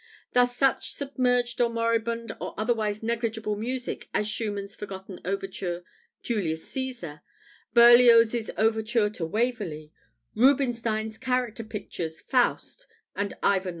Thus 0.33 0.57
such 0.57 0.93
submerged 0.93 1.61
or 1.61 1.69
moribund 1.69 2.31
or 2.41 2.55
otherwise 2.57 3.03
negligible 3.03 3.55
music 3.55 4.09
as 4.15 4.27
Schumann's 4.27 4.73
forgotten 4.73 5.21
overture, 5.23 5.83
"Julius 6.23 6.65
Cæsar," 6.65 7.21
Berlioz's 7.75 8.49
overture 8.57 9.11
to 9.11 9.27
"Waverley," 9.27 9.93
Rubinstein's 10.33 11.19
character 11.19 11.63
pictures, 11.63 12.19
"Faust" 12.19 12.87
and 13.15 13.35
"Ivan 13.43 13.67
IV. 13.69 13.69